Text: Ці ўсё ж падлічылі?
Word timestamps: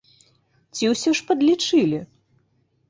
Ці 0.79 0.83
ўсё 0.93 1.09
ж 1.21 1.29
падлічылі? 1.29 1.99